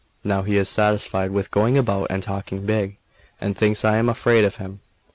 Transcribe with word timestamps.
Now 0.23 0.41
he 0.41 0.57
is 0.57 0.67
satisfied 0.67 1.29
with 1.29 1.51
going 1.51 1.77
about 1.77 2.07
and 2.09 2.23
talking 2.23 2.65
big, 2.65 2.97
and 3.39 3.55
thinks 3.55 3.85
I 3.85 3.97
am 3.97 4.09
afraid 4.09 4.43
of 4.43 4.55
him. 4.55 4.79